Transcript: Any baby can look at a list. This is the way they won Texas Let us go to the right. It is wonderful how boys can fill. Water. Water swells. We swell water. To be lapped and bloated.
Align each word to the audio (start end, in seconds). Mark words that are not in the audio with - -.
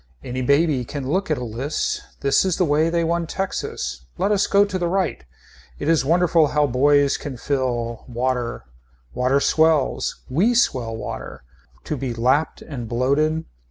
Any 0.23 0.41
baby 0.41 0.83
can 0.83 1.07
look 1.07 1.29
at 1.29 1.37
a 1.37 1.43
list. 1.43 2.01
This 2.21 2.43
is 2.43 2.57
the 2.57 2.65
way 2.65 2.89
they 2.89 3.03
won 3.03 3.27
Texas 3.27 4.03
Let 4.17 4.31
us 4.31 4.47
go 4.47 4.65
to 4.65 4.79
the 4.79 4.87
right. 4.87 5.23
It 5.77 5.87
is 5.87 6.03
wonderful 6.03 6.47
how 6.47 6.65
boys 6.65 7.17
can 7.17 7.37
fill. 7.37 8.05
Water. 8.07 8.63
Water 9.13 9.39
swells. 9.39 10.23
We 10.27 10.55
swell 10.55 10.97
water. 10.97 11.43
To 11.83 11.97
be 11.97 12.15
lapped 12.15 12.63
and 12.63 12.89
bloated. 12.89 13.45